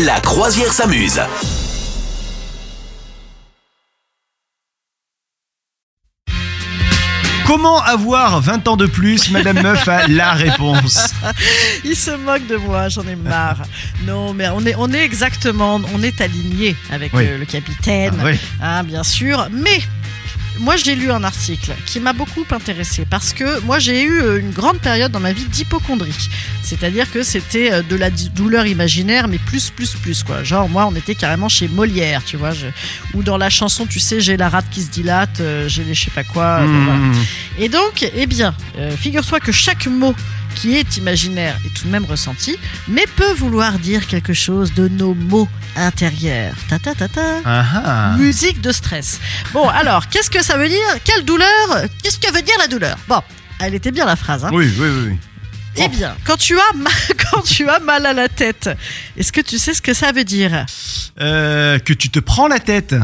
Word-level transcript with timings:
La 0.00 0.20
croisière 0.20 0.72
s'amuse. 0.72 1.20
Comment 7.46 7.82
avoir 7.82 8.40
20 8.40 8.68
ans 8.68 8.76
de 8.76 8.86
plus 8.86 9.30
Madame 9.30 9.60
Meuf 9.62 9.86
a 9.88 10.06
la 10.06 10.32
réponse? 10.32 11.12
Il 11.84 11.96
se 11.96 12.12
moque 12.12 12.46
de 12.46 12.56
moi, 12.56 12.88
j'en 12.88 13.06
ai 13.06 13.16
marre. 13.16 13.62
Non, 14.06 14.32
mais 14.32 14.48
on 14.48 14.64
est, 14.64 14.74
on 14.78 14.90
est 14.92 15.04
exactement, 15.04 15.80
on 15.92 16.02
est 16.02 16.20
aligné 16.20 16.76
avec 16.90 17.12
Oui. 17.12 17.26
le 17.38 17.44
capitaine, 17.44 18.14
Ah 18.20 18.24
oui. 18.24 18.38
hein, 18.62 18.84
bien 18.84 19.02
sûr. 19.02 19.48
Mais 19.50 19.80
moi, 20.58 20.76
j'ai 20.76 20.94
lu 20.94 21.10
un 21.10 21.24
article 21.24 21.72
qui 21.86 21.98
m'a 22.00 22.12
beaucoup 22.12 22.44
intéressé 22.50 23.04
parce 23.08 23.32
que 23.32 23.60
moi, 23.60 23.78
j'ai 23.78 24.02
eu 24.02 24.20
euh, 24.20 24.38
une 24.40 24.50
grande 24.50 24.78
période 24.78 25.10
dans 25.10 25.20
ma 25.20 25.32
vie 25.32 25.44
d'hypochondrie. 25.46 26.28
C'est-à-dire 26.62 27.10
que 27.10 27.22
c'était 27.22 27.72
euh, 27.72 27.82
de 27.82 27.96
la 27.96 28.10
douleur 28.10 28.66
imaginaire, 28.66 29.28
mais 29.28 29.38
plus, 29.38 29.70
plus, 29.70 29.94
plus, 29.94 30.22
quoi. 30.22 30.44
Genre, 30.44 30.68
moi, 30.68 30.86
on 30.86 30.94
était 30.94 31.14
carrément 31.14 31.48
chez 31.48 31.68
Molière, 31.68 32.22
tu 32.24 32.36
vois. 32.36 32.52
je- 32.52 32.66
Ou 33.14 33.22
dans 33.22 33.38
la 33.38 33.50
chanson, 33.50 33.86
tu 33.86 33.98
sais, 33.98 34.20
j'ai 34.20 34.36
la 34.36 34.48
rate 34.48 34.66
qui 34.70 34.82
se 34.82 34.90
dilate, 34.90 35.40
euh, 35.40 35.68
j'ai 35.68 35.84
les 35.84 35.94
je 35.94 36.04
sais 36.04 36.10
pas 36.10 36.24
quoi. 36.24 36.58
voilà. 36.64 36.92
Mmh. 36.98 37.14
Et 37.58 37.68
donc, 37.68 38.06
eh 38.14 38.26
bien, 38.26 38.54
euh, 38.78 38.90
figure-toi 38.96 39.40
que 39.40 39.52
chaque 39.52 39.86
mot 39.86 40.14
qui 40.54 40.76
est 40.76 40.96
imaginaire 40.96 41.56
est 41.64 41.74
tout 41.74 41.84
de 41.86 41.90
même 41.90 42.04
ressenti, 42.04 42.56
mais 42.88 43.04
peut 43.16 43.32
vouloir 43.32 43.78
dire 43.78 44.06
quelque 44.06 44.32
chose 44.32 44.72
de 44.74 44.88
nos 44.88 45.14
mots 45.14 45.48
intérieurs. 45.76 46.54
Ta 46.68 46.78
ta 46.78 46.94
ta 46.94 47.08
ta. 47.08 47.40
Ah 47.44 47.64
ah. 47.84 48.16
Musique 48.18 48.60
de 48.60 48.72
stress. 48.72 49.20
Bon, 49.52 49.68
alors, 49.68 50.08
qu'est-ce 50.08 50.30
que 50.30 50.42
ça 50.42 50.56
veut 50.56 50.68
dire? 50.68 50.78
Quelle 51.04 51.24
douleur? 51.24 51.48
Qu'est-ce 52.02 52.18
que 52.18 52.32
veut 52.32 52.42
dire 52.42 52.54
la 52.58 52.66
douleur? 52.68 52.96
Bon, 53.08 53.20
elle 53.60 53.74
était 53.74 53.90
bien 53.92 54.04
la 54.04 54.16
phrase. 54.16 54.44
Hein 54.44 54.50
Oui, 54.52 54.70
oui, 54.78 54.88
oui. 54.88 55.08
oui. 55.10 55.16
eh 55.76 55.88
bien, 55.88 56.14
quand 56.24 56.36
tu, 56.36 56.58
as 56.58 56.76
mal, 56.76 56.92
quand 57.30 57.42
tu 57.42 57.68
as 57.68 57.78
mal 57.78 58.04
à 58.06 58.12
la 58.12 58.28
tête, 58.28 58.68
est-ce 59.16 59.32
que 59.32 59.40
tu 59.40 59.58
sais 59.58 59.74
ce 59.74 59.82
que 59.82 59.94
ça 59.94 60.12
veut 60.12 60.24
dire? 60.24 60.66
Euh, 61.20 61.78
que 61.78 61.92
tu 61.92 62.10
te 62.10 62.18
prends 62.18 62.48
la 62.48 62.58
tête. 62.60 62.94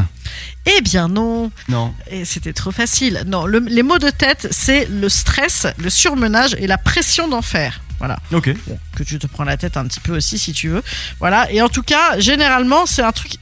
Eh 0.77 0.81
bien 0.81 1.07
non. 1.07 1.51
Non. 1.67 1.93
Et 2.11 2.25
c'était 2.25 2.53
trop 2.53 2.71
facile. 2.71 3.23
Non, 3.25 3.45
le- 3.45 3.59
les 3.59 3.83
mots 3.83 3.97
de 3.99 4.09
tête, 4.09 4.47
c'est 4.51 4.85
le 4.85 5.09
stress, 5.09 5.67
le 5.77 5.89
surmenage 5.89 6.55
et 6.59 6.67
la 6.67 6.77
pression 6.77 7.27
d'en 7.27 7.41
faire. 7.41 7.81
Voilà. 7.99 8.17
Ok. 8.31 8.49
Bon, 8.67 8.79
que 8.95 9.03
tu 9.03 9.19
te 9.19 9.27
prends 9.27 9.43
la 9.43 9.57
tête 9.57 9.75
un 9.77 9.85
petit 9.85 9.99
peu 9.99 10.15
aussi 10.15 10.37
si 10.39 10.53
tu 10.53 10.69
veux. 10.69 10.83
Voilà. 11.19 11.51
Et 11.51 11.61
en 11.61 11.69
tout 11.69 11.83
cas, 11.83 12.19
généralement, 12.19 12.85
c'est 12.85 13.01
un 13.01 13.11
truc 13.11 13.33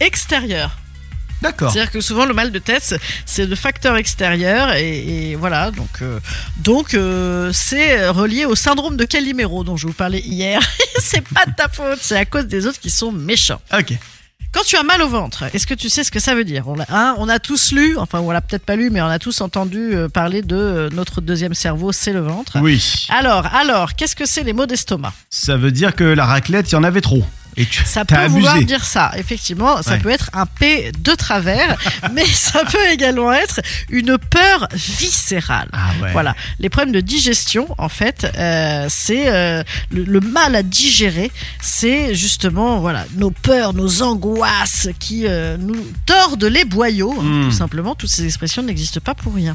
extérieur. 0.00 0.76
D'accord. 1.42 1.70
C'est-à-dire 1.72 1.90
que 1.90 2.00
souvent, 2.00 2.24
le 2.24 2.32
mal 2.32 2.52
de 2.52 2.58
tête, 2.58 2.94
c'est- 3.26 3.46
de 3.46 3.54
facteur 3.54 3.96
extérieur. 3.96 4.72
Et, 4.74 5.30
et 5.32 5.34
voilà. 5.36 5.70
Donc, 5.72 6.00
euh, 6.02 6.20
donc 6.58 6.94
euh, 6.94 7.50
c'est 7.52 8.08
relié 8.08 8.44
au 8.46 8.54
syndrome 8.54 8.96
de 8.96 9.04
Calimero 9.04 9.64
dont 9.64 9.76
je 9.76 9.86
vous 9.86 9.92
parlais 9.92 10.20
hier. 10.20 10.60
c'est 11.00 11.26
pas 11.28 11.44
de 11.46 11.52
ta 11.54 11.68
faute. 11.68 11.98
C'est 12.00 12.16
à 12.16 12.24
cause 12.24 12.46
des 12.46 12.66
autres 12.66 12.80
qui 12.80 12.90
sont 12.90 13.10
méchants. 13.12 13.60
Ok. 13.76 13.94
Quand 14.54 14.62
tu 14.62 14.76
as 14.76 14.84
mal 14.84 15.02
au 15.02 15.08
ventre, 15.08 15.42
est-ce 15.52 15.66
que 15.66 15.74
tu 15.74 15.88
sais 15.88 16.04
ce 16.04 16.12
que 16.12 16.20
ça 16.20 16.36
veut 16.36 16.44
dire 16.44 16.68
on, 16.68 16.76
hein, 16.88 17.16
on 17.18 17.28
a 17.28 17.40
tous 17.40 17.72
lu, 17.72 17.98
enfin 17.98 18.20
on 18.20 18.30
l'a 18.30 18.40
peut-être 18.40 18.64
pas 18.64 18.76
lu, 18.76 18.88
mais 18.88 19.02
on 19.02 19.06
a 19.06 19.18
tous 19.18 19.40
entendu 19.40 19.96
euh, 19.96 20.08
parler 20.08 20.42
de 20.42 20.54
euh, 20.54 20.88
notre 20.92 21.20
deuxième 21.20 21.54
cerveau, 21.54 21.90
c'est 21.90 22.12
le 22.12 22.20
ventre. 22.20 22.58
Oui. 22.62 23.08
Alors, 23.08 23.46
alors, 23.52 23.94
qu'est-ce 23.94 24.14
que 24.14 24.26
c'est 24.26 24.44
les 24.44 24.52
mots 24.52 24.66
d'estomac? 24.66 25.12
Ça 25.28 25.56
veut 25.56 25.72
dire 25.72 25.96
que 25.96 26.04
la 26.04 26.24
raclette, 26.24 26.70
il 26.70 26.74
y 26.74 26.76
en 26.76 26.84
avait 26.84 27.00
trop. 27.00 27.24
Et 27.56 27.66
tu 27.66 27.84
Ça 27.84 28.04
peut 28.04 28.14
vouloir 28.26 28.58
dire 28.62 28.84
ça, 28.84 29.12
effectivement. 29.16 29.80
Ça 29.82 29.92
Ouais. 29.92 29.98
peut 29.98 30.10
être 30.10 30.30
un 30.32 30.46
P 30.46 30.90
de 30.98 31.12
travers, 31.12 31.76
mais 32.12 32.24
ça 32.26 32.64
peut 32.64 32.86
également 32.90 33.32
être 33.32 33.60
une 33.90 34.18
peur 34.18 34.66
viscérale. 34.72 35.68
Ah 35.72 35.90
ouais. 36.02 36.12
Voilà, 36.12 36.34
les 36.58 36.68
problèmes 36.68 36.92
de 36.94 37.00
digestion, 37.00 37.68
en 37.78 37.88
fait, 37.88 38.26
euh, 38.36 38.86
c'est 38.88 39.28
euh, 39.28 39.62
le, 39.90 40.04
le 40.04 40.20
mal 40.20 40.54
à 40.56 40.62
digérer, 40.62 41.30
c'est 41.60 42.14
justement 42.14 42.78
voilà 42.80 43.04
nos 43.16 43.30
peurs, 43.30 43.72
nos 43.74 44.02
angoisses 44.02 44.88
qui 44.98 45.26
euh, 45.26 45.56
nous 45.58 45.76
tordent 46.06 46.44
les 46.44 46.64
boyaux. 46.64 47.14
hein, 47.18 47.22
Mm. 47.24 47.44
tout 47.44 47.52
simplement, 47.56 47.94
toutes 47.94 48.10
ces 48.10 48.24
expressions 48.24 48.62
n'existent 48.62 49.00
pas 49.00 49.14
pour 49.14 49.34
rien. 49.34 49.54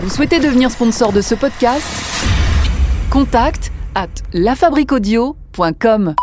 Vous 0.00 0.10
souhaitez 0.10 0.38
devenir 0.40 0.70
sponsor 0.70 1.12
de 1.12 1.20
ce 1.20 1.34
podcast? 1.34 1.84
Contact 3.10 3.70
à 3.94 4.06
lafabriquaudio.com. 4.32 6.14